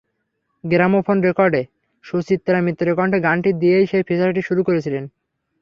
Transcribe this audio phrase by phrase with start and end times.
[0.63, 1.61] Gramophone রেকর্ডে
[2.03, 5.05] সুচিত্রা মিত্রের কণ্ঠে গানটি দিয়েই সেই ফিচারটি শুরু করেছিলাম।